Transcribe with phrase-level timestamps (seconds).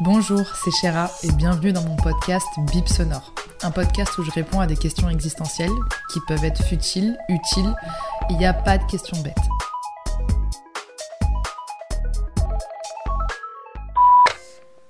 [0.00, 3.32] Bonjour, c'est Chéra et bienvenue dans mon podcast Bip Sonore.
[3.62, 5.72] Un podcast où je réponds à des questions existentielles
[6.12, 7.74] qui peuvent être futiles, utiles.
[8.28, 9.34] Il n'y a pas de questions bêtes.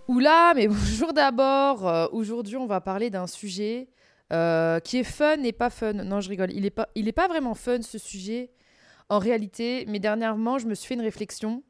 [0.08, 1.86] Oula, mais bonjour d'abord.
[1.86, 3.88] Euh, Aujourd'hui, on va parler d'un sujet
[4.32, 5.92] euh, qui est fun et pas fun.
[5.92, 6.50] Non, je rigole.
[6.52, 8.50] Il n'est pas, pas vraiment fun ce sujet
[9.08, 9.84] en réalité.
[9.86, 11.62] Mais dernièrement, je me suis fait une réflexion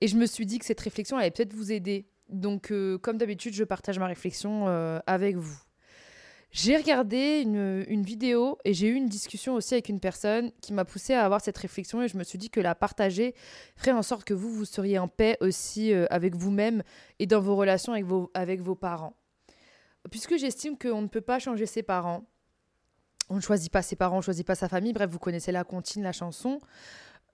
[0.00, 2.06] et je me suis dit que cette réflexion allait peut-être vous aider.
[2.30, 5.58] Donc, euh, comme d'habitude, je partage ma réflexion euh, avec vous.
[6.52, 10.84] J'ai regardé une, vidéo et j'ai eu une discussion aussi avec une personne qui m'a
[10.84, 13.36] poussé à avoir cette réflexion et je me suis dit que la partager
[13.76, 16.82] ferait en sorte que vous, vous seriez en paix aussi euh, avec vous-même
[17.20, 19.14] et dans vos relations avec vos, parents.
[20.10, 22.24] Puisque j'estime qu'on ne peut pas changer ses parents,
[23.28, 25.52] on ne choisit pas ses parents, on ne choisit pas sa famille, bref, vous connaissez
[25.52, 26.58] la comptine, la chanson.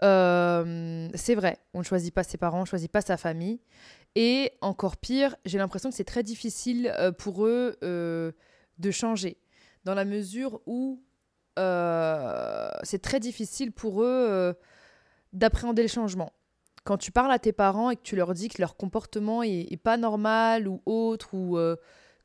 [0.03, 3.61] C'est vrai, on ne choisit pas ses parents, on ne choisit pas sa famille.
[4.19, 8.33] Et encore pire, j'ai l'impression que c'est très difficile euh, pour eux euh,
[8.79, 9.37] de changer,
[9.85, 11.03] dans la mesure où
[11.59, 14.55] euh, c'est très difficile pour eux
[15.35, 16.33] d'appréhender le changement.
[16.85, 19.77] Quand tu parles à tes parents et que tu leur dis que leur comportement est,
[19.77, 21.59] pas normal ou autre, ou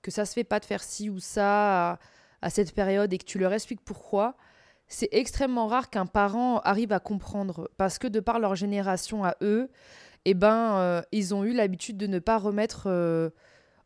[0.02, 2.00] que ça se fait pas de faire ci ou ça
[2.42, 4.38] à cette période et que tu leur expliques pourquoi,
[4.88, 9.36] c'est extrêmement rare qu'un parent arrive à comprendre parce que de par leur génération à
[9.42, 9.70] eux,
[10.26, 13.30] eh ben, euh, ils ont eu l'habitude de ne pas remettre euh,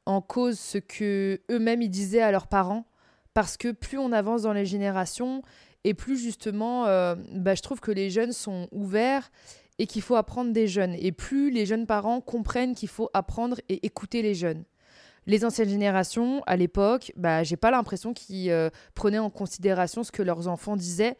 [0.05, 2.85] en cause ce que eux-mêmes ils disaient à leurs parents.
[3.33, 5.41] Parce que plus on avance dans les générations
[5.83, 9.29] et plus justement euh, bah, je trouve que les jeunes sont ouverts
[9.77, 10.95] et qu'il faut apprendre des jeunes.
[10.99, 14.63] Et plus les jeunes parents comprennent qu'il faut apprendre et écouter les jeunes.
[15.27, 18.53] Les anciennes générations à l'époque bah j'ai pas l'impression qu'ils
[18.93, 21.17] prenaient en considération ce que leurs enfants disaient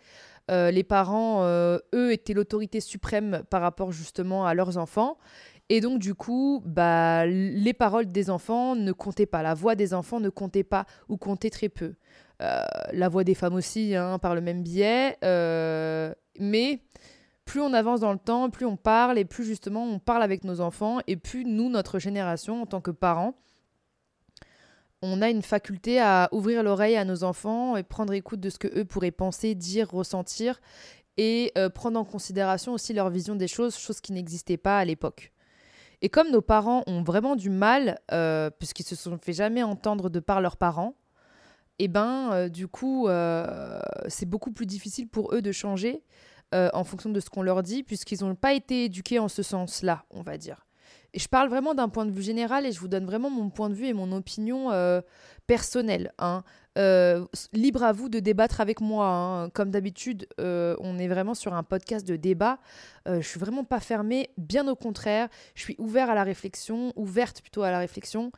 [0.51, 5.17] Euh, les parents euh, eux étaient l'autorité suprême par rapport justement à leurs enfants
[5.69, 9.41] et donc, du coup, bah, les paroles des enfants ne comptaient pas.
[9.41, 11.95] La voix des enfants ne comptait pas ou comptait très peu.
[12.43, 12.61] Euh,
[12.93, 15.17] la voix des femmes aussi, hein, par le même biais.
[16.39, 16.81] Mais
[17.45, 20.43] plus on avance dans le temps, plus on parle et plus justement on parle avec
[20.43, 23.35] nos enfants et plus nous, notre génération, en tant que parents,
[25.01, 28.57] on a une faculté à ouvrir l'oreille à nos enfants et prendre écoute de ce
[28.57, 30.59] que eux pourraient penser, dire, ressentir
[31.17, 34.85] et euh, prendre en considération aussi leur vision des choses, chose qui n'existait pas à
[34.85, 35.31] l'époque.
[36.01, 40.09] Et comme nos parents ont vraiment du mal, euh, puisqu'ils se sont fait jamais entendre
[40.09, 40.95] de par leurs parents,
[41.79, 46.03] et ben euh, du coup euh, c'est beaucoup plus difficile pour eux de changer
[46.53, 50.05] en fonction de ce qu'on leur dit, puisqu'ils n'ont pas été éduqués en ce sens-là,
[50.09, 50.64] on va dire.
[51.15, 53.69] Je parle vraiment d'un point de vue général et je vous donne vraiment mon point
[53.69, 55.01] de vue et mon opinion euh,
[55.47, 56.11] personnelle.
[56.19, 56.43] hein.
[56.77, 59.07] Euh, libre à vous de débattre avec moi.
[59.07, 59.49] hein.
[59.51, 62.59] Comme d'habitude, euh, on est vraiment sur un podcast de débat.
[63.05, 65.29] Je suis vraiment pas fermée, bien au contraire.
[65.53, 68.31] Je suis ouvert à la réflexion, ouverte plutôt à la réflexion.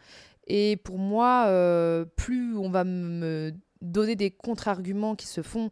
[0.45, 1.45] Et pour moi,
[2.15, 5.69] plus on va me donner des contre-arguments qui se font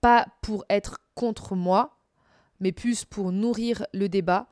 [0.00, 1.96] pas pour être contre moi,
[2.60, 4.48] mais plus pour nourrir le débat,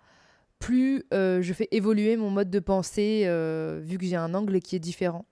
[0.62, 4.61] plus euh, je fais évoluer mon mode de pensée euh, vu que j'ai un angle
[4.61, 5.27] qui est différent.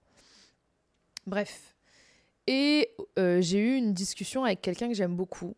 [1.24, 1.76] Bref.
[2.48, 5.54] Et euh, j'ai eu une discussion avec quelqu'un que j'aime beaucoup.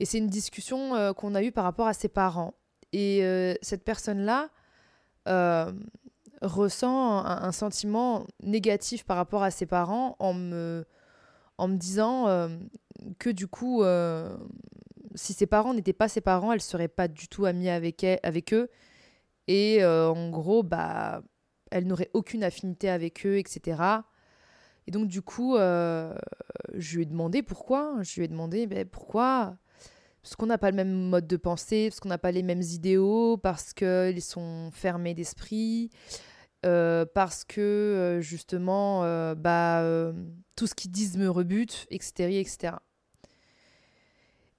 [0.00, 2.54] Et c'est une discussion qu'on a eue par rapport à ses parents.
[2.92, 3.22] Et
[3.60, 4.48] cette personne-là
[6.40, 10.86] ressent un, sentiment négatif par rapport à ses parents en me,
[11.68, 12.48] disant
[13.18, 13.82] que du coup,
[15.14, 18.02] si ses parents n'étaient pas ses parents, elle serait pas du tout amie avec
[18.54, 18.70] eux.
[19.52, 21.24] Et euh, en gros, bah,
[21.72, 23.82] elle n'aurait aucune affinité avec eux, etc.
[24.86, 26.14] Et donc, du coup, euh,
[26.74, 27.96] je lui ai demandé pourquoi.
[28.02, 29.56] Je lui ai demandé ben, pourquoi?
[30.22, 32.62] Parce qu'on n'a pas le même mode de pensée, parce qu'on n'a pas les mêmes
[32.62, 35.90] idéaux, parce qu'ils sont fermés d'esprit,
[36.64, 39.00] euh, parce que justement,
[39.34, 40.12] bah,
[40.54, 42.38] tout ce qu'ils disent me rebute, etc.
[42.38, 42.74] etc.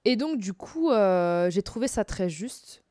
[0.04, 0.90] Et donc, du coup,
[1.48, 2.81] j'ai trouvé ça très juste,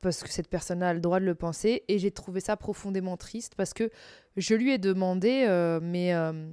[0.00, 3.16] parce que cette personne a le droit de le penser, et j'ai trouvé ça profondément
[3.16, 3.90] triste, parce que
[4.36, 6.50] je lui ai demandé, euh, mais euh,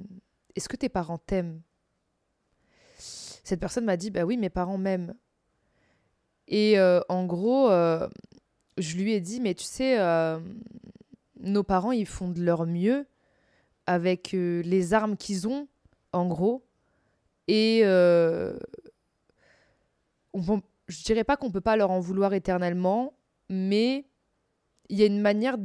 [0.55, 1.61] est-ce que tes parents t'aiment?
[2.97, 5.13] Cette personne m'a dit, bah oui, mes parents m'aiment.
[6.49, 7.69] Et euh, en gros,
[8.77, 9.97] je lui ai dit, mais tu sais,
[11.39, 13.07] nos parents, ils font de leur mieux
[13.85, 15.67] avec les armes qu'ils ont,
[16.11, 16.65] en gros.
[17.47, 17.83] Et
[20.33, 23.13] on, je dirais pas qu'on peut pas leur en vouloir éternellement,
[23.49, 24.05] mais
[24.89, 25.57] il y a une manière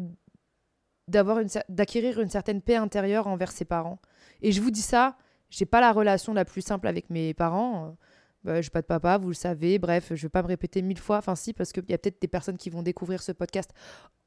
[1.08, 4.00] d'avoir d'acquérir une certaine paix intérieure envers ses parents.
[4.40, 5.16] Et je vous dis ça,
[5.50, 7.96] j'ai pas la relation la plus simple avec mes parents.
[8.44, 9.78] Bah, je n'ai pas de papa, vous le savez.
[9.78, 11.18] Bref, je ne vais pas me répéter mille fois.
[11.18, 13.72] Enfin, si, parce qu'il y a peut-être des personnes qui vont découvrir ce podcast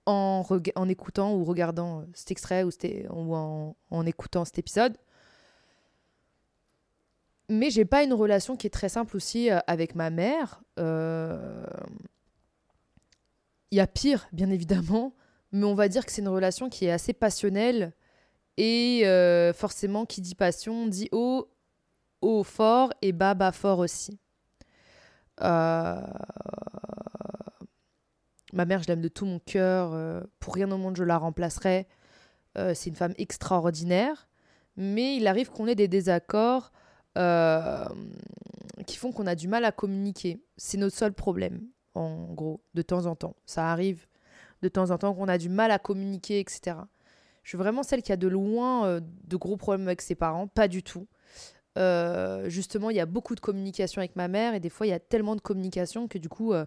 [0.05, 4.97] en, en écoutant ou regardant euh, cet extrait ou, en, en, écoutant cet épisode.
[7.49, 10.61] Mais j'ai pas une relation qui est très simple aussi euh, avec ma mère.
[10.79, 11.65] Euh,
[13.71, 15.13] il y a pire, bien évidemment,
[15.51, 17.93] mais on va dire que c'est une relation qui est assez passionnelle.
[18.57, 19.03] Et
[19.53, 21.49] forcément, qui dit passion dit haut
[22.21, 24.19] haut fort et bas bas fort aussi.
[25.41, 26.01] Euh,
[28.53, 29.91] ma mère, je l'aime de tout mon cœur.
[29.93, 31.87] Euh, pour rien au monde, je la remplacerai.
[32.57, 34.27] Euh, c'est une femme extraordinaire.
[34.77, 36.71] Mais il arrive qu'on ait des désaccords
[38.85, 40.43] qui font qu'on a du mal à communiquer.
[40.57, 41.65] C'est notre seul problème,
[41.95, 43.35] en gros, de temps en temps.
[43.45, 44.05] Ça arrive
[44.61, 46.77] de temps en temps qu'on a du mal à communiquer, etc.
[47.43, 50.47] Je suis vraiment celle qui a de loin de gros problèmes avec ses parents.
[50.47, 51.07] Pas du tout.
[51.77, 54.91] Euh, justement, il y a beaucoup de communication avec ma mère et des fois, il
[54.91, 56.65] y a tellement de communication que du coup, euh,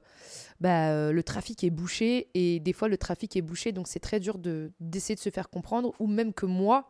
[0.60, 4.00] bah, euh, le trafic est bouché et des fois, le trafic est bouché, donc c'est
[4.00, 6.88] très dur de, d'essayer de se faire comprendre ou même que moi,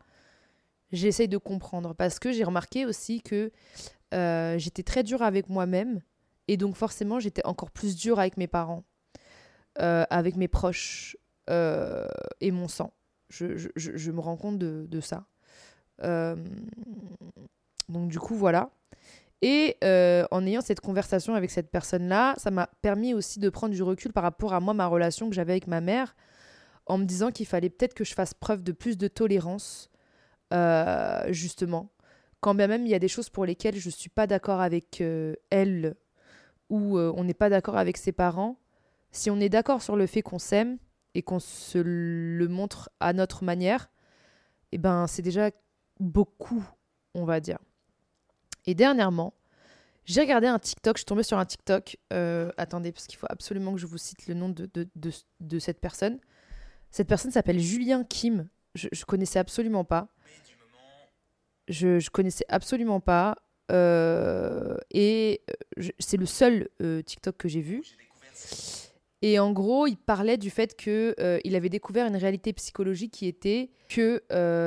[0.90, 3.52] j'essaye de comprendre parce que j'ai remarqué aussi que
[4.12, 6.00] j'étais très dure avec moi-même
[6.48, 8.84] et donc forcément, j'étais encore plus dure avec mes parents,
[9.76, 11.16] avec mes proches
[11.48, 12.92] et mon sang.
[13.28, 15.26] Je, je, me rends compte de, de ça.
[17.88, 18.70] Donc du coup, voilà.
[19.40, 23.74] Et euh, en ayant cette conversation avec cette personne-là, ça m'a permis aussi de prendre
[23.74, 26.16] du recul par rapport à moi, ma relation que j'avais avec ma mère,
[26.86, 29.90] en me disant qu'il fallait peut-être que je fasse preuve de plus de tolérance,
[30.52, 31.92] euh, justement.
[32.40, 34.60] Quand bien même il y a des choses pour lesquelles je ne suis pas d'accord
[34.60, 35.34] avec euh,
[36.70, 38.58] elle, ou on n'est pas d'accord avec ses parents,
[39.10, 40.78] si on est d'accord sur le fait qu'on s'aime
[41.14, 43.90] et qu'on se le montre à notre manière,
[44.72, 45.50] eh ben c'est déjà
[45.98, 46.64] beaucoup,
[47.14, 47.58] on va dire.
[48.66, 49.34] Et dernièrement,
[50.04, 51.98] j'ai regardé un TikTok, je suis tombée sur un TikTok.
[52.12, 55.80] Euh, attendez, parce qu'il faut absolument que je vous cite le nom de, de, cette
[55.80, 56.18] personne.
[56.90, 58.48] Cette personne s'appelle Julien Kim.
[58.74, 60.08] Je, je connaissais absolument pas.
[61.68, 63.36] Je, je connaissais absolument pas.
[63.70, 65.42] Euh, et
[65.78, 66.68] euh, c'est le seul
[67.04, 67.82] TikTok que j'ai vu.
[69.20, 73.26] Et en gros, il parlait du fait qu'il il avait découvert une réalité psychologique qui
[73.26, 74.22] était que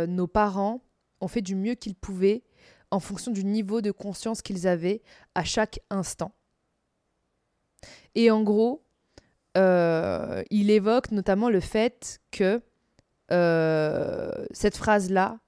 [0.05, 0.81] nos parents
[1.21, 2.43] ont fait du mieux qu'ils pouvaient
[2.91, 5.01] en fonction du niveau de conscience qu'ils avaient
[5.33, 6.33] à chaque instant.
[8.15, 8.83] Et en gros,
[9.57, 12.61] euh, il évoque notamment le fait que
[13.31, 15.39] euh, cette phrase-là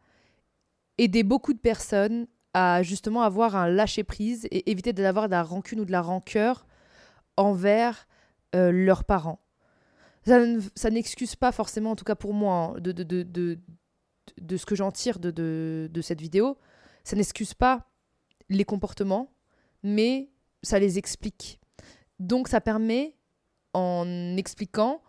[0.98, 5.80] aidait beaucoup de personnes à justement avoir un lâcher-prise et éviter d'avoir de la rancune
[5.80, 6.66] ou de la rancœur
[7.38, 8.08] envers
[8.56, 9.40] euh, leurs parents.
[10.26, 13.58] Ça, n'excuse pas forcément, en tout cas pour moi, hein, de,
[14.56, 16.58] ce que j'en tire de, cette vidéo,
[17.04, 17.90] ça n'excuse pas
[18.50, 19.34] les comportements,
[19.84, 20.30] mais
[20.62, 21.60] ça les explique.
[22.20, 23.16] Donc ça permet,
[23.74, 25.02] en expliquant,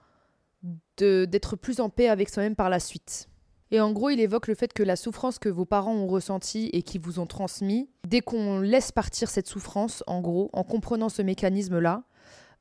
[0.96, 3.28] d'être plus en paix avec soi-même par la suite.
[3.70, 6.70] Et en gros, il évoque le fait que la souffrance que vos parents ont ressentie
[6.72, 11.08] et qui vous ont transmis, dès qu'on laisse partir cette souffrance, en gros, en comprenant
[11.08, 12.04] ce mécanisme-là,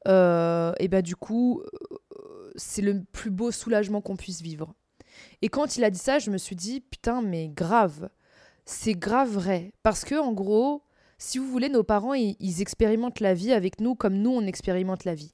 [0.07, 4.73] euh, et ben du coup, euh, c'est le plus beau soulagement qu'on puisse vivre.
[5.41, 8.09] Et quand il a dit ça, je me suis dit, putain, mais grave
[8.65, 9.73] c'est grave vrai.
[9.83, 10.83] Parce que, en gros,
[11.17, 15.05] si vous voulez, nos parents, ils, expérimentent la vie avec nous comme nous, on expérimente
[15.05, 15.33] la vie.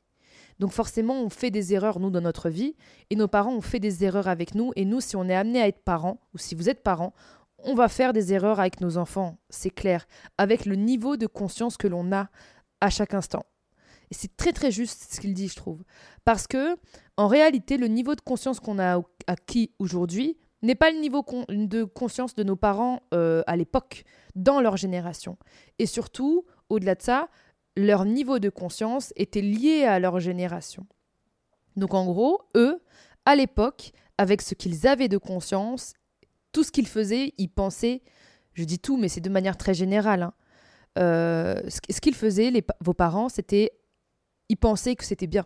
[0.59, 2.75] Donc forcément, on fait des erreurs, nous, dans notre vie,
[3.09, 5.61] et nos parents ont fait des erreurs avec nous, et nous, si on est amené
[5.61, 7.13] à être parents, ou si vous êtes parents,
[7.63, 11.77] on va faire des erreurs avec nos enfants, c'est clair, avec le niveau de conscience
[11.77, 12.29] que l'on a
[12.81, 13.45] à chaque instant.
[14.11, 15.83] Et c'est très très juste ce qu'il dit, je trouve.
[16.25, 16.77] Parce que,
[17.17, 21.83] en réalité, le niveau de conscience qu'on a acquis aujourd'hui, n'est pas le niveau de
[21.83, 24.03] conscience de nos parents euh, à l'époque,
[24.35, 25.37] dans leur génération.
[25.77, 27.29] Et surtout, au-delà de ça,
[27.85, 30.85] leur niveau de conscience était lié à leur génération.
[31.75, 32.81] Donc en gros, eux,
[33.25, 35.93] à l'époque, avec ce qu'ils avaient de conscience,
[36.51, 38.01] tout ce qu'ils faisaient, ils pensaient,
[38.53, 40.33] je dis tout, mais c'est de manière très générale, hein,
[40.97, 43.71] euh, ce qu'ils faisaient, vos parents, c'était,
[44.49, 45.45] ils pensaient que c'était bien.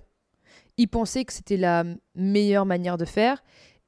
[0.77, 1.83] Ils pensaient que c'était la
[2.15, 3.43] meilleure manière de faire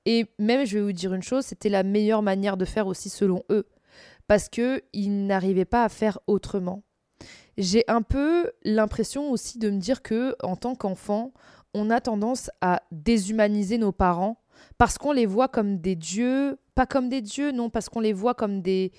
[0.06, 3.10] et même, je vais vous dire une chose, c'était la meilleure manière de faire aussi
[3.10, 3.68] selon eux.
[4.28, 6.84] Parce qu'ils n'arrivaient pas à faire autrement.
[7.58, 11.34] J'ai un peu l'impression aussi de me dire que en tant qu'enfant,
[11.74, 14.38] on a tendance à déshumaniser nos parents
[14.78, 18.14] parce qu'on les voit comme des dieux, pas comme des dieux, non, parce qu'on les
[18.14, 18.92] voit comme des,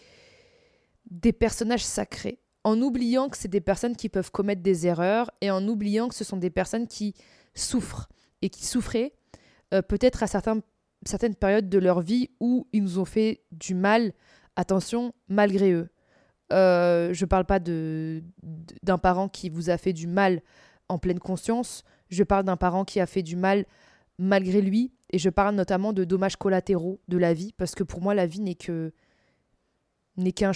[1.11, 5.50] des personnages sacrés, en oubliant que c'est des personnes qui peuvent commettre des erreurs et
[5.50, 7.14] en oubliant que ce sont des personnes qui
[7.54, 8.08] souffrent
[8.42, 9.12] et qui souffraient
[9.75, 14.12] euh, peut-être à certaines périodes de leur vie où ils nous ont fait du mal,
[14.56, 15.88] attention, malgré eux.
[16.53, 20.43] Euh, je ne parle pas d'un parent qui vous a fait du mal
[20.88, 23.67] en pleine conscience, je parle d'un parent qui a fait du mal
[24.19, 28.00] malgré lui, et je parle notamment de dommages collatéraux de la vie, parce que pour
[28.00, 28.93] moi, la vie n'est que
[30.17, 30.53] n'est qu'un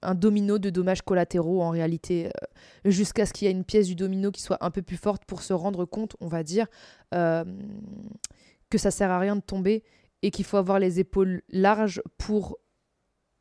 [0.00, 3.86] un domino de dommages collatéraux en réalité, euh, jusqu'à ce qu'il y ait une pièce
[3.86, 6.66] du domino qui soit un peu plus forte pour se rendre compte, on va dire,
[7.14, 7.44] euh,
[8.70, 9.84] que ça sert à rien de tomber
[10.22, 12.56] et qu'il faut avoir les épaules larges pour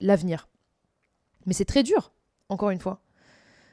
[0.01, 0.50] l'avenir.
[1.45, 2.13] Mais c'est très dur,
[2.49, 3.01] encore une fois.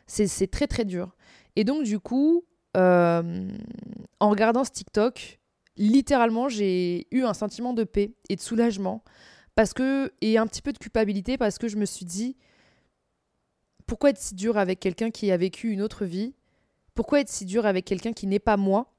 [0.07, 1.15] C'est très très dur.
[1.57, 2.45] Et donc du coup,
[2.77, 3.51] euh,
[4.21, 5.39] en regardant ce TikTok,
[5.77, 9.05] littéralement, j'ai eu un sentiment de paix et de soulagement
[9.55, 12.37] parce que et un petit peu de culpabilité parce que je me suis dit
[13.87, 16.35] pourquoi être si dur avec quelqu'un qui a vécu une autre vie?
[16.95, 18.95] Pourquoi être si dur avec quelqu'un qui n'est pas moi?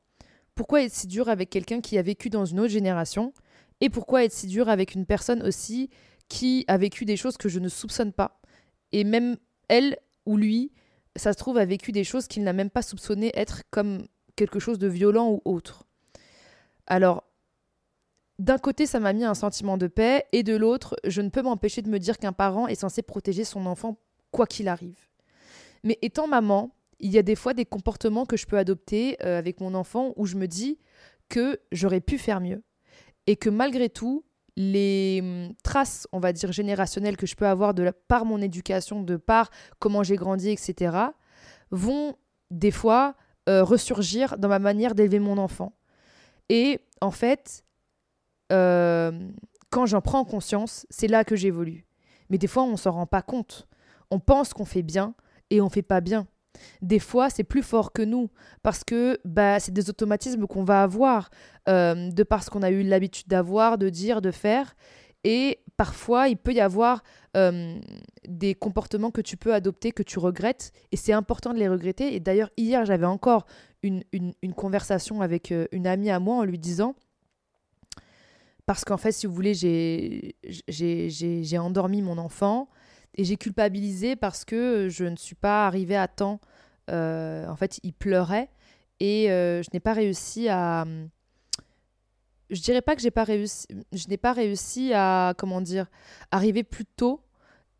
[0.55, 3.33] Pourquoi être si dur avec quelqu'un qui a vécu dans une autre génération?
[3.81, 5.89] Et pourquoi être si dur avec une personne aussi
[6.27, 8.41] qui a vécu des choses que je ne soupçonne pas?
[8.91, 10.71] Et même elle ou lui,
[11.15, 14.59] ça se trouve, a vécu des choses qu'il n'a même pas soupçonné être comme quelque
[14.59, 15.85] chose de violent ou autre.
[16.87, 17.23] Alors,
[18.39, 21.41] d'un côté, ça m'a mis un sentiment de paix, et de l'autre, je ne peux
[21.41, 23.97] m'empêcher de me dire qu'un parent est censé protéger son enfant
[24.31, 25.07] quoi qu'il arrive.
[25.83, 29.37] Mais étant maman, il y a des fois des comportements que je peux adopter euh,
[29.37, 30.79] avec mon enfant où je me dis
[31.27, 32.63] que j'aurais pu faire mieux.
[33.27, 34.23] Et que malgré tout,
[34.59, 39.01] les hum, traces, on va dire, générationnelles que je peux avoir de par mon éducation,
[39.01, 39.49] de par
[39.79, 40.97] comment j'ai grandi, etc.,
[41.71, 42.15] vont
[42.51, 43.15] des fois
[43.47, 45.73] euh, ressurgir dans ma manière d'élever mon enfant.
[46.49, 47.63] Et en fait,
[48.51, 49.29] euh,
[49.69, 51.85] quand j'en prends conscience, c'est là que j'évolue.
[52.29, 53.65] Mais des fois, on s'en rend pas compte.
[54.11, 55.15] On pense qu'on fait bien
[55.49, 56.27] et on fait pas bien.
[56.81, 58.29] Des fois, c'est plus fort que nous
[58.63, 61.29] parce que bah, c'est des automatismes qu'on va avoir
[61.67, 64.75] euh, de parce qu'on a eu l'habitude d'avoir, de dire, de faire.
[65.23, 67.03] Et parfois, il peut y avoir
[67.35, 67.77] euh,
[68.27, 72.15] des comportements que tu peux adopter, que tu regrettes, et c'est important de les regretter.
[72.15, 73.45] Et d'ailleurs, hier, j'avais encore
[73.83, 76.95] une, une, conversation avec une amie à moi en lui disant,
[78.65, 82.69] parce qu'en fait, si vous voulez, j'ai endormi mon enfant
[83.15, 86.39] et j'ai culpabilisé parce que je ne suis pas arrivée à temps.
[86.89, 88.49] Euh, en fait, il pleurait
[88.99, 90.85] et euh, je n'ai pas réussi à.
[92.49, 93.67] Je dirais pas que j'ai pas réussi.
[93.93, 95.85] Je n'ai pas réussi à comment dire
[96.31, 97.21] arriver plus tôt.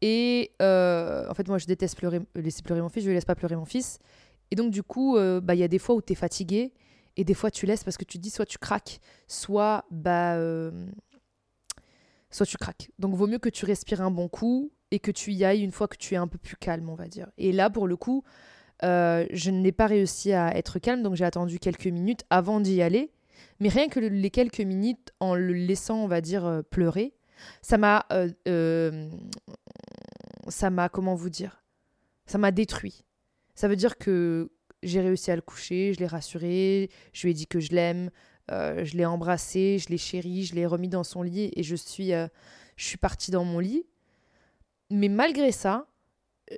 [0.02, 3.04] Et euh, en fait, moi, je déteste pleurer, laisser pleurer mon fils.
[3.04, 4.00] Je ne laisse pas pleurer mon fils.
[4.52, 6.74] Et donc, du coup, bah, il y a des fois où tu es fatigué
[7.18, 10.38] et des fois, tu laisses parce que tu dis soit tu craques, soit bah,
[12.30, 12.92] soit tu craques.
[13.00, 15.72] Donc, vaut mieux que tu respires un bon coup et que tu y ailles une
[15.72, 17.30] fois que tu es un peu plus calme, on va dire.
[17.38, 18.24] Et là, pour le coup,
[18.84, 22.82] euh, je n'ai pas réussi à être calme, donc j'ai attendu quelques minutes avant d'y
[22.82, 23.12] aller.
[23.60, 27.14] Mais rien que les quelques minutes, en le laissant, on va dire, euh, pleurer,
[27.62, 28.06] ça m'a,
[30.48, 31.64] ça m'a, comment vous dire,
[32.26, 33.06] ça m'a détruit.
[33.56, 34.52] Ça veut dire que
[34.84, 38.10] j'ai réussi à le coucher, je l'ai rassuré, je lui ai dit que je l'aime,
[38.52, 41.76] euh, je l'ai embrassé, je l'ai chéri, je l'ai remis dans son lit et je
[41.76, 42.28] suis, euh,
[42.76, 43.86] je suis partie dans mon lit.
[44.90, 45.88] Mais malgré ça,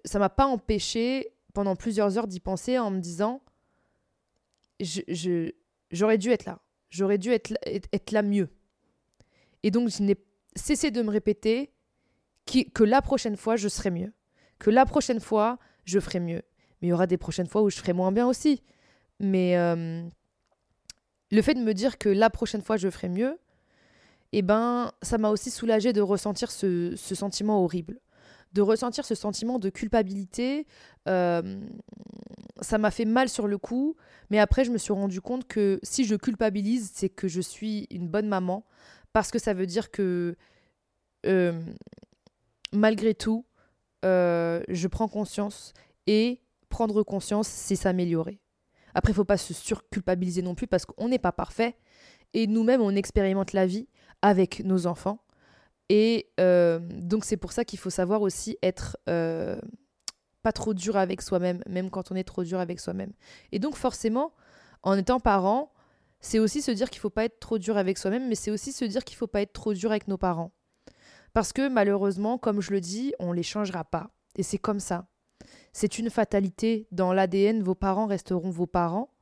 [0.05, 3.41] ça m'a pas empêché pendant plusieurs heures d'y penser en me disant
[4.79, 8.49] j'aurais dû être là, j'aurais dû être, être, là mieux.
[9.63, 10.15] Et donc je n'ai
[10.55, 11.71] cessé de me répéter
[12.45, 14.13] que la prochaine fois je serai mieux,
[14.59, 16.41] que la prochaine fois je ferai mieux
[16.81, 18.61] mais il y aura des prochaines fois où je ferai moins bien aussi.
[19.19, 20.03] Mais euh,
[21.29, 23.39] le fait de me dire que la prochaine fois je ferai mieux,
[24.31, 27.99] eh ben, ça m'a aussi soulagé de ressentir ce, sentiment horrible.
[28.53, 30.67] De ressentir ce sentiment de culpabilité,
[31.07, 31.61] euh,
[32.59, 33.95] ça m'a fait mal sur le coup,
[34.29, 37.87] mais après je me suis rendu compte que si je culpabilise, c'est que je suis
[37.91, 38.65] une bonne maman,
[39.13, 40.35] parce que ça veut dire que
[41.25, 41.61] euh,
[42.73, 43.45] malgré tout,
[44.03, 45.73] je prends conscience
[46.07, 48.41] et prendre conscience, c'est s'améliorer.
[48.93, 51.75] Après, il faut pas se surculpabiliser non plus parce qu'on n'est pas parfait.
[52.33, 53.87] Et nous-mêmes, on expérimente la vie
[54.21, 55.19] avec nos enfants.
[55.91, 59.59] Et euh, donc, c'est pour ça qu'il faut savoir aussi être euh,
[60.41, 63.11] pas trop dur avec soi-même, même quand on est trop dur avec soi-même.
[63.51, 64.31] Et donc, forcément,
[64.83, 65.73] en étant parent,
[66.21, 68.71] c'est aussi se dire qu'il faut pas être trop dur avec soi-même, mais c'est aussi
[68.71, 70.53] se dire qu'il faut pas être trop dur avec nos parents.
[71.33, 74.11] Parce que malheureusement, comme je le dis, on les changera pas.
[74.37, 75.07] Et c'est comme ça
[75.73, 76.87] c'est une fatalité.
[76.91, 79.13] Dans l'ADN, vos parents resteront vos parents.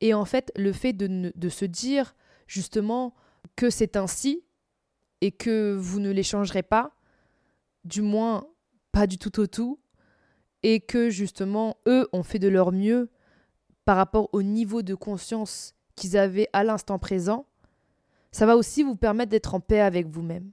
[0.00, 2.14] Et en fait, le fait de, de se dire
[2.46, 3.14] justement
[3.56, 4.44] que c'est ainsi
[5.26, 6.92] et que vous ne les changerez pas,
[7.84, 8.46] du moins
[8.92, 9.80] pas du tout au tout,
[10.62, 13.10] et que justement, eux ont fait de leur mieux
[13.84, 17.44] par rapport au niveau de conscience qu'ils avaient à l'instant présent,
[18.30, 20.52] ça va aussi vous permettre d'être en paix avec vous-même.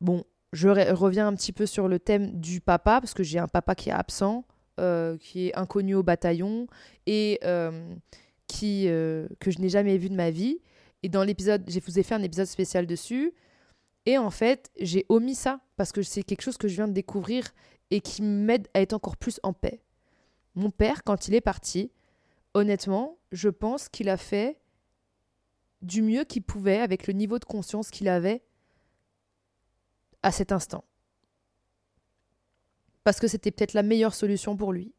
[0.00, 3.46] Bon, je reviens un petit peu sur le thème du papa, parce que j'ai un
[3.46, 4.44] papa qui est absent,
[4.80, 6.66] euh, qui est inconnu au bataillon,
[7.06, 7.94] et euh,
[8.48, 10.58] qui, euh, que je n'ai jamais vu de ma vie.
[11.04, 13.34] Et dans l'épisode, je vous ai fait un épisode spécial dessus.
[14.06, 16.94] Et en fait, j'ai omis ça, parce que c'est quelque chose que je viens de
[16.94, 17.52] découvrir
[17.90, 19.82] et qui m'aide à être encore plus en paix.
[20.54, 21.92] Mon père, quand il est parti,
[22.54, 24.58] honnêtement, je pense qu'il a fait
[25.82, 28.42] du mieux qu'il pouvait avec le niveau de conscience qu'il avait
[30.22, 30.84] à cet instant.
[33.02, 34.94] Parce que c'était peut-être la meilleure solution pour lui.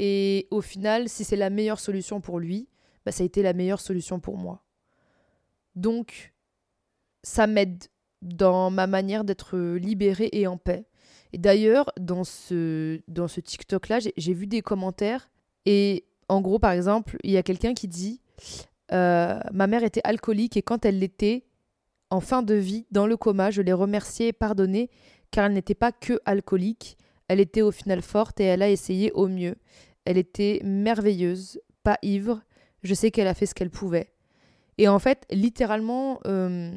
[0.00, 2.68] Et au final, si c'est la meilleure solution pour lui,
[3.06, 4.63] bah, ça a été la meilleure solution pour moi.
[5.76, 6.34] Donc,
[7.22, 7.84] ça m'aide
[8.22, 10.86] dans ma manière d'être libérée et en paix.
[11.32, 15.30] Et d'ailleurs, dans ce, dans ce TikTok-là, j'ai vu des commentaires.
[15.66, 18.20] Et en gros, par exemple, il y a quelqu'un qui dit
[18.92, 21.44] euh, Ma mère était alcoolique et quand elle l'était,
[22.10, 24.90] en fin de vie, dans le coma, je l'ai remerciée et pardonnée
[25.30, 26.96] car elle n'était pas que alcoolique.
[27.26, 29.56] Elle était au final forte et elle a essayé au mieux.
[30.04, 32.42] Elle était merveilleuse, pas ivre.
[32.82, 34.13] Je sais qu'elle a fait ce qu'elle pouvait.
[34.78, 36.76] Et en fait, littéralement, euh,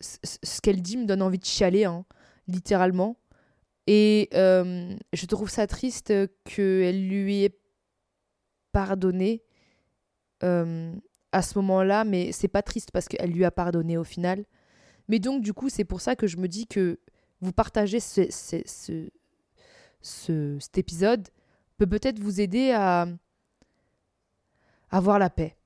[0.00, 2.04] ce qu'elle dit me donne envie de chialer, hein,
[2.48, 3.16] littéralement.
[3.86, 6.12] Et euh, je trouve ça triste
[6.44, 7.58] qu'elle lui ait
[8.72, 9.42] pardonné
[10.44, 10.94] euh,
[11.32, 14.44] à ce moment-là, mais c'est pas triste parce qu'elle lui a pardonné au final.
[15.08, 16.98] Mais donc, du coup, c'est pour ça que je me dis que
[17.40, 19.08] vous partagez ce, ce,
[20.00, 21.28] ce, cet épisode
[21.76, 23.06] peut peut-être vous aider à
[24.90, 25.56] avoir la paix.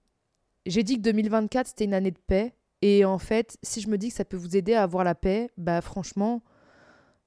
[0.67, 2.55] J'ai dit que 2024, c'était une année de paix.
[2.83, 5.15] Et en fait, si je me dis que ça peut vous aider à avoir la
[5.15, 6.43] paix, bah franchement,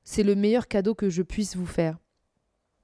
[0.04, 1.98] c'est le meilleur cadeau que je puisse vous faire.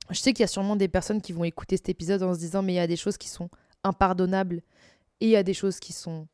[0.09, 2.39] Je sais qu'il y a sûrement des personnes qui vont écouter cet épisode en se
[2.39, 3.49] disant mais il y a des choses qui sont
[3.83, 4.61] impardonnables
[5.19, 6.27] et il y a des choses qui sont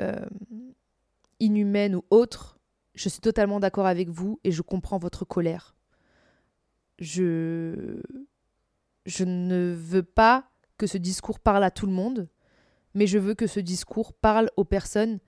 [0.00, 0.26] euh,
[1.40, 2.58] inhumaines ou autres.
[2.94, 5.74] Je suis totalement d'accord avec vous et je comprends votre colère.
[6.98, 8.00] Je
[9.06, 12.28] je ne veux pas que ce discours parle à tout le monde,
[12.98, 15.20] mais je veux que ce discours parle aux personnes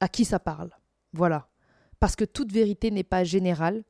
[0.00, 0.70] à qui ça parle.
[1.14, 1.48] Voilà.
[1.98, 3.84] Parce que toute vérité n'est pas générale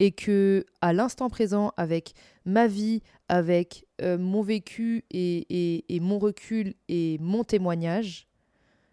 [0.00, 2.12] et que à l'instant présent avec
[2.44, 8.26] ma vie avec euh, mon vécu et, mon recul et mon témoignage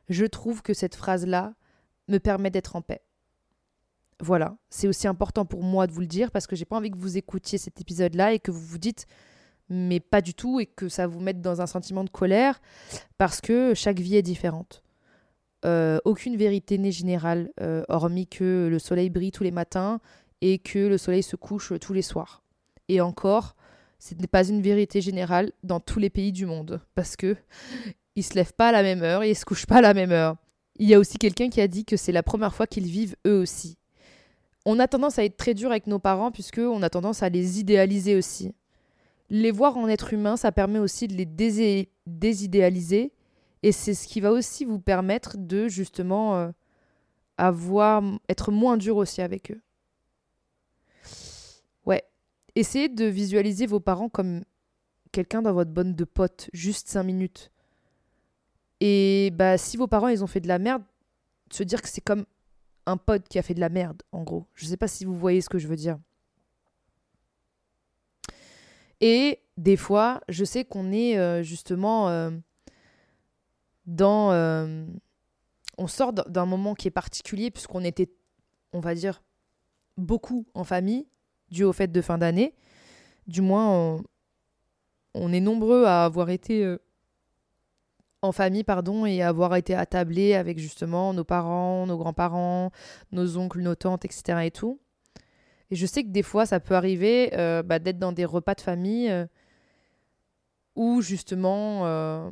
[0.08, 1.54] je trouve que cette phrase là
[2.08, 3.02] me permet d'être en paix.
[4.22, 4.58] Voilà.
[4.70, 6.98] C'est aussi important pour moi de vous le dire parce que j'ai pas envie que
[6.98, 9.06] vous écoutiez cet épisode là et que vous vous dites
[9.70, 12.62] mais pas du tout et que ça vous mette dans un sentiment de colère
[13.18, 14.84] parce que chaque vie est différente
[15.66, 20.00] euh, aucune vérité n'est générale, euh, hormis que le soleil brille tous les matins
[20.42, 22.42] et que le soleil se couche tous les soirs.
[22.88, 23.56] Et encore,
[24.00, 27.36] ce n'est pas une vérité générale dans tous les pays du monde, parce que
[28.16, 29.94] ils se lèvent pas à la même heure et ils se couchent pas à la
[29.94, 30.38] même heure.
[30.78, 33.16] Il y a aussi quelqu'un qui a dit que c'est la première fois qu'ils vivent
[33.28, 33.78] eux aussi.
[34.66, 37.30] On a tendance à être très dur avec nos parents puisque on a tendance à
[37.30, 38.54] les idéaliser aussi.
[39.30, 43.14] Les voir en être humain, ça permet aussi de les désidéaliser
[43.62, 46.52] et c'est ce qui va aussi vous permettre de justement euh,
[47.38, 49.62] avoir, être moins dur aussi avec eux.
[51.86, 52.04] Ouais.
[52.56, 54.44] Essayez de visualiser vos parents comme
[55.12, 57.52] quelqu'un dans votre bonne de potes, juste 5 minutes.
[58.80, 60.84] Et bah si vos parents ils ont fait de la merde,
[61.52, 62.26] se dire que c'est comme
[62.86, 64.48] un pote qui a fait de la merde, en gros.
[64.56, 66.00] Je sais pas si vous voyez ce que je veux dire.
[69.02, 72.32] Et des fois, je sais qu'on est euh, justement euh,
[73.86, 74.32] dans...
[74.32, 74.86] Euh,
[75.78, 78.10] on sort d'un moment qui est particulier puisqu'on était,
[78.74, 79.22] on va dire,
[79.98, 81.08] beaucoup en famille,
[81.52, 82.54] dû au fait de fin d'année.
[83.28, 84.02] Du moins,
[85.14, 86.76] on, est nombreux à avoir été
[88.22, 92.72] en famille, pardon, et avoir été attablés avec justement nos parents, nos grands-parents,
[93.14, 94.40] nos oncles, nos tantes, etc.
[94.44, 94.82] et tout.
[95.72, 98.56] Et je sais que des fois, ça peut arriver euh, bah, d'être dans des repas
[98.56, 99.28] de famille
[100.76, 102.32] où justement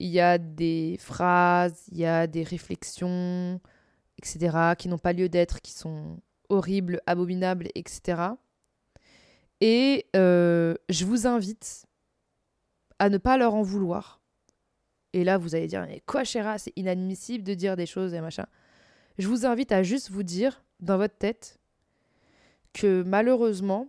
[0.00, 3.60] il y a des phrases, il y a des réflexions,
[4.18, 8.22] etc., qui n'ont pas lieu d'être, qui sont horribles, abominables, etc.
[9.60, 11.86] Et euh, je vous invite
[12.98, 14.22] à ne pas leur en vouloir.
[15.12, 18.20] Et là, vous allez dire, mais quoi, Chéra, c'est inadmissible de dire des choses et
[18.22, 18.46] machin.
[19.18, 21.59] Je vous invite à juste vous dire, dans votre tête,
[22.72, 23.88] que malheureusement,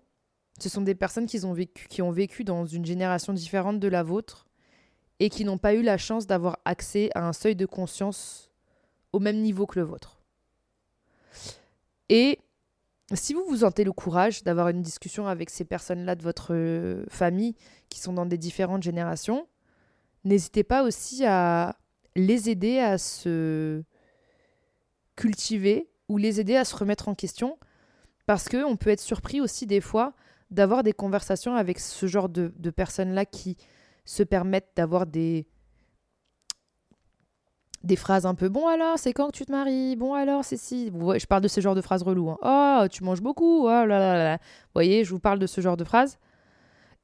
[0.60, 3.88] ce sont des personnes qui ont vécu, qui ont vécu dans une génération différente de
[3.88, 4.48] la vôtre
[5.20, 8.52] et qui n'ont pas eu la chance d'avoir accès à un seuil de conscience
[9.14, 10.22] au même niveau que le vôtre.
[12.10, 12.40] Et
[13.14, 17.04] si vous vous sentez le courage d'avoir une discussion avec ces personnes-là de votre euh,
[17.10, 17.56] famille
[17.90, 19.48] qui sont dans des différentes générations,
[20.24, 21.78] n'hésitez pas aussi à
[22.16, 23.84] les aider à se
[25.16, 27.58] cultiver ou les aider à se remettre en question
[28.26, 30.14] parce qu'on peut être surpris aussi des fois
[30.50, 33.58] d'avoir des conversations avec ce genre de, personnes-là qui
[34.06, 35.48] se permettent d'avoir des,
[37.84, 39.96] des phrases un peu bon alors, c'est quand que tu te maries?
[39.96, 40.88] Bon alors, c'est si.
[40.88, 42.30] Je parle de ce genre de phrases relou.
[42.30, 42.38] Hein.
[42.44, 43.64] Oh, tu manges beaucoup.
[43.64, 44.38] Oh là là là.
[44.38, 46.20] Vous voyez, je vous parle de ce genre de phrases.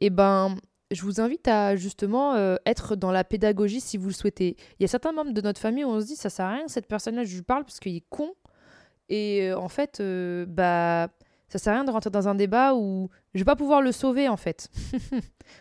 [0.02, 0.56] Eh ben,
[0.92, 4.56] je vous invite à justement euh, être dans la pédagogie si vous le souhaitez.
[4.80, 6.52] Il y a certains membres de notre famille où on se dit ça sert à
[6.52, 8.34] rien, cette personne-là, je lui parle parce qu'il est con.
[9.10, 11.10] Et euh, en fait, euh, bah,
[11.50, 13.92] ça sert à rien de rentrer dans un débat où je vais pas pouvoir le
[13.92, 14.70] sauver en fait.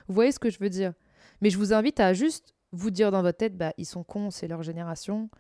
[0.09, 0.93] vous voyez ce que je veux dire?
[1.41, 4.31] Mais je vous invite à juste vous dire dans votre tête, bah, ils sont cons,
[4.31, 5.31] c'est leur génération.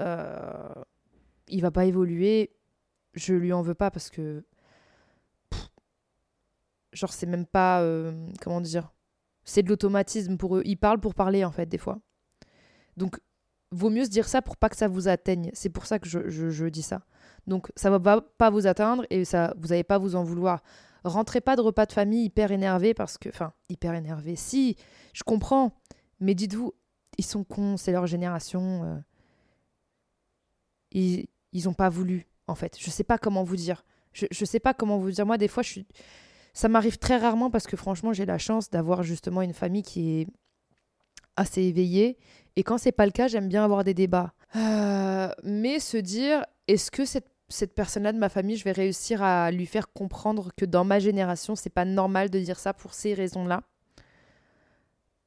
[0.00, 0.74] Euh,
[1.48, 2.50] il va pas évoluer.
[3.14, 4.44] Je lui en veux pas parce que.
[6.92, 7.82] genre, c'est même pas.
[7.82, 8.92] Euh, comment dire
[9.44, 10.62] C'est de l'automatisme pour eux.
[10.64, 12.00] Ils parlent pour parler, en fait, des fois.
[12.96, 13.20] Donc,
[13.70, 15.50] vaut mieux se dire ça pour pas que ça vous atteigne.
[15.54, 17.02] C'est pour ça que je, je, dis ça.
[17.46, 20.62] Donc, ça va pas, vous atteindre et ça, vous n'allez pas vous en vouloir.
[21.04, 23.28] Rentrez pas de repas de famille hyper énervé parce que.
[23.28, 24.36] Enfin, hyper énervé.
[24.36, 24.76] Si,
[25.12, 25.72] je comprends.
[26.20, 26.72] Mais dites-vous,
[27.18, 28.84] ils sont cons, c'est leur génération.
[28.84, 28.96] Euh.
[30.92, 32.76] ils, ils ont pas voulu, en fait.
[32.78, 33.84] Je sais pas comment vous dire.
[34.12, 35.26] Je, je sais pas comment vous dire.
[35.26, 35.86] Moi, des fois, je suis.
[36.54, 40.20] Ça m'arrive très rarement parce que franchement, j'ai la chance d'avoir justement une famille qui
[40.20, 40.26] est
[41.36, 42.18] assez éveillée.
[42.56, 44.34] Et quand c'est pas le cas, j'aime bien avoir des débats.
[44.56, 49.22] Euh, mais se dire, est-ce que cette, cette personne-là de ma famille, je vais réussir
[49.22, 52.94] à lui faire comprendre que dans ma génération, c'est pas normal de dire ça pour
[52.94, 53.62] ces raisons-là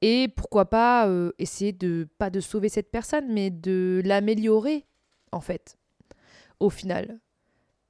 [0.01, 4.85] et pourquoi pas euh, essayer de, pas de sauver cette personne, mais de l'améliorer,
[5.31, 5.77] en fait,
[6.59, 7.19] au final.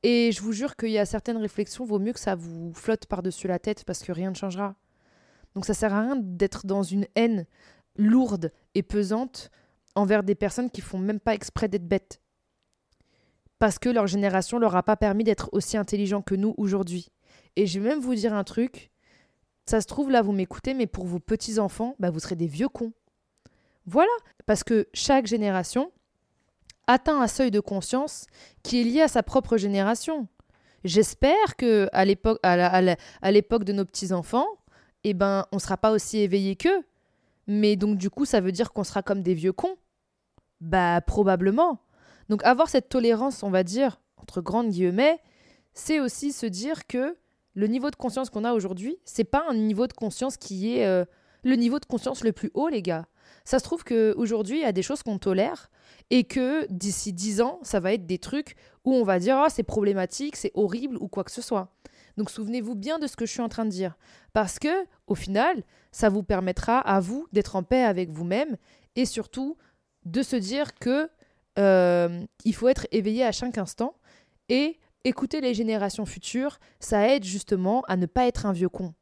[0.03, 3.07] Et je vous jure qu'il y a certaines réflexions, vaut mieux que ça vous flotte
[3.07, 4.75] par-dessus la tête parce que rien ne changera.
[5.55, 7.45] Donc ça sert à rien d'être dans une haine
[7.97, 9.49] lourde et pesante
[9.95, 12.21] envers des personnes qui font même pas exprès d'être bêtes.
[13.65, 17.09] Parce que leur génération leur a pas permis d'être aussi intelligents que nous aujourd'hui.
[17.55, 18.91] Et je vais même vous dire un truc,
[19.65, 22.69] ça se trouve, là, vous m'écoutez, mais pour vos petits-enfants, bah, vous serez des vieux
[22.69, 22.93] cons.
[23.87, 24.11] Voilà,
[24.45, 25.91] parce que chaque génération
[26.85, 28.27] atteint un seuil de conscience
[28.61, 30.27] qui est lié à sa propre génération.
[30.83, 34.45] J'espère que à l'époque, à, l'époque de nos petits-enfants,
[35.03, 36.83] eh ben, on sera pas aussi éveillés qu'eux.
[37.47, 39.75] Mais donc, du coup, ça veut dire qu'on sera comme des vieux cons
[40.61, 41.79] Bah, probablement.
[42.29, 45.19] Donc, avoir cette tolérance, on va dire, entre grandes guillemets,
[45.73, 47.15] c'est aussi se dire que
[47.53, 50.85] le niveau de conscience qu'on a aujourd'hui, c'est pas un niveau de conscience qui est
[50.85, 51.05] euh,
[51.43, 53.05] le niveau de conscience le plus haut, les gars.
[53.43, 55.69] Ça se trouve qu'aujourd'hui, il y a des choses qu'on tolère
[56.09, 59.49] et que d'ici 10 ans, ça va être des trucs où on va dire ah,
[59.49, 61.69] c'est problématique, c'est horrible ou quoi que ce soit.
[62.17, 63.97] Donc souvenez-vous bien de ce que je suis en train de dire.
[64.33, 68.57] Parce que, au final, ça vous permettra à vous d'être en paix avec vous-même
[68.95, 69.57] et surtout
[70.05, 71.09] de se dire que
[71.57, 73.95] euh, il faut être éveillé à chaque instant
[74.49, 78.95] et Écouter les générations futures, ça aide justement à ne pas être un vieux con.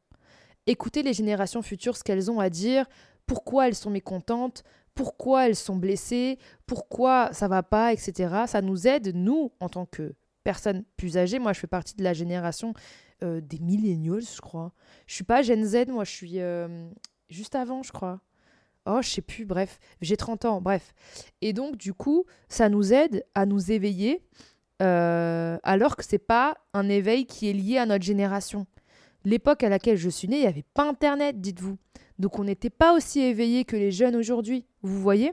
[0.66, 2.86] Écouter les générations futures, ce qu'elles ont à dire,
[3.26, 4.64] pourquoi elles sont mécontentes,
[4.94, 8.44] pourquoi elles sont blessées, pourquoi ça va pas, etc.
[8.46, 11.38] Ça nous aide, nous, en tant que personnes plus âgées.
[11.38, 12.74] Moi, je fais partie de la génération
[13.22, 14.74] euh, des millennials, je crois.
[15.06, 16.86] Je suis pas Gen Z, moi, je suis euh,
[17.30, 18.20] juste avant, je crois.
[18.86, 20.94] Oh, je sais plus, bref, j'ai 30 ans, bref.
[21.40, 24.22] Et donc, du coup, ça nous aide à nous éveiller
[24.82, 28.66] euh, alors que c'est pas un éveil qui est lié à notre génération.
[29.24, 31.78] L'époque à laquelle je suis née, il n'y avait pas Internet, dites-vous.
[32.18, 35.32] Donc on n'était pas aussi éveillé que les jeunes aujourd'hui, vous voyez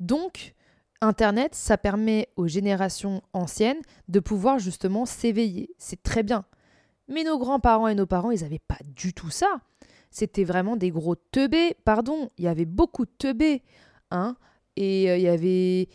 [0.00, 0.54] Donc,
[1.00, 5.70] Internet, ça permet aux générations anciennes de pouvoir justement s'éveiller.
[5.78, 6.44] C'est très bien.
[7.08, 9.60] Mais nos grands-parents et nos parents, ils n'avaient pas du tout ça.
[10.14, 12.30] C'était vraiment des gros teubés, pardon.
[12.38, 13.64] Il y avait beaucoup de teubés.
[14.12, 14.36] Hein
[14.76, 15.88] et euh, il y avait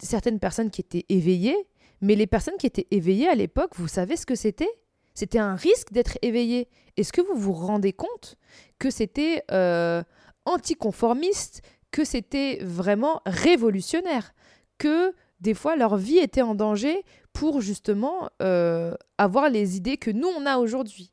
[0.00, 1.56] certaines personnes qui étaient éveillées,
[2.00, 4.70] mais les personnes qui étaient éveillées à l'époque, vous savez ce que c'était?
[5.12, 6.68] C'était un risque d'être éveillé.
[6.96, 8.36] Est-ce que vous vous rendez compte
[8.78, 10.04] que c'était euh,
[10.44, 14.34] anticonformiste, que c'était vraiment révolutionnaire,
[14.78, 20.12] que des fois leur vie était en danger pour justement euh, avoir les idées que
[20.12, 21.10] nous on a aujourd'hui?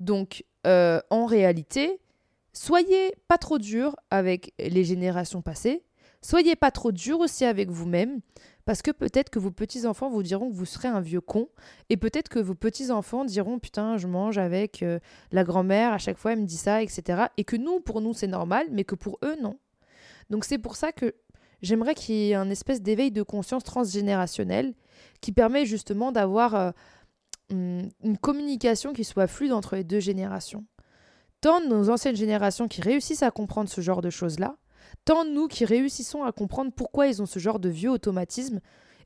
[0.00, 2.00] Donc euh, en réalité,
[2.52, 5.84] soyez pas trop dur avec les générations passées,
[6.20, 8.20] Soyez pas trop dur aussi avec vous-même,
[8.64, 11.48] Parce que peut-être que vos petits-enfants vous diront que vous serez un vieux con,
[11.88, 14.98] et peut-être que vos petits-enfants diront putain, je mange avec euh,
[15.32, 17.28] la grand-mère, à chaque fois elle me dit ça, etc.
[17.36, 19.58] Et que nous, pour nous, c'est normal, mais que pour eux, non.
[20.28, 21.14] Donc c'est pour ça que
[21.62, 24.74] j'aimerais qu'il y ait un espèce d'éveil de conscience transgénérationnel
[25.20, 26.70] qui permet justement d'avoir euh,
[27.50, 30.66] une communication qui soit fluide entre les deux générations.
[31.40, 34.56] Tant nos anciennes générations qui réussissent à comprendre ce genre de choses-là,
[35.04, 38.60] tant nous qui réussissons à comprendre pourquoi ils ont ce genre de vieux automatisme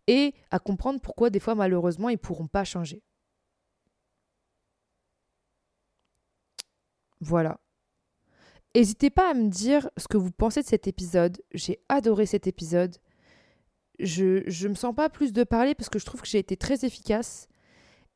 [0.06, 3.02] et à comprendre pourquoi des fois malheureusement ils ne pourront pas changer.
[7.20, 7.60] Voilà.
[8.74, 11.40] N'hésitez pas à me dire ce que vous pensez de cet épisode.
[11.52, 12.96] J'ai adoré cet épisode.
[13.98, 16.56] Je ne me sens pas plus de parler parce que je trouve que j'ai été
[16.56, 17.46] très efficace.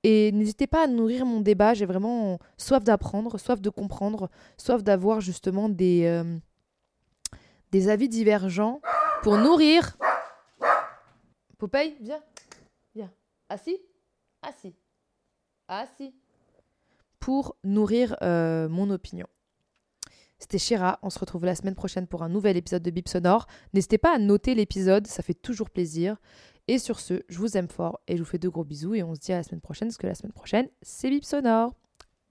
[0.02, 1.74] Et n'hésitez pas à nourrir mon débat.
[1.74, 8.80] J'ai vraiment soif d'apprendre, soif de comprendre, soif d'avoir justement des, euh, avis divergents
[9.22, 9.96] pour nourrir.
[11.58, 12.22] Popeye, viens.
[12.94, 13.10] Viens.
[13.48, 13.78] Assis
[14.42, 14.74] Assis.
[15.68, 16.14] Assis.
[17.18, 19.26] Pour nourrir euh, mon opinion.
[20.38, 20.98] C'était Shira.
[21.02, 23.46] On se retrouve la semaine prochaine pour un nouvel épisode de Bip Sonore.
[23.72, 26.16] N'hésitez pas à noter l'épisode, ça fait toujours plaisir.
[26.68, 29.02] Et sur ce, je vous aime fort et je vous fais de gros bisous et
[29.02, 31.74] on se dit à la semaine prochaine parce que la semaine prochaine, c'est Bip Sonore.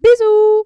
[0.02, 0.66] Bisous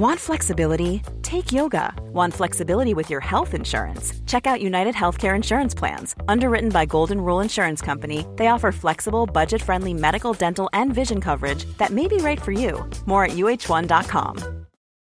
[0.00, 1.02] Want flexibility?
[1.20, 1.92] Take yoga.
[2.12, 4.14] Want flexibility with your health insurance?
[4.24, 6.14] Check out United Healthcare Insurance Plans.
[6.26, 11.20] Underwritten by Golden Rule Insurance Company, they offer flexible, budget friendly medical, dental, and vision
[11.20, 12.88] coverage that may be right for you.
[13.04, 14.59] More at uh1.com.